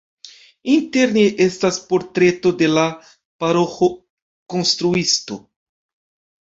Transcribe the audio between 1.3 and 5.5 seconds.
estas portreto de la paroĥo-konstruisto.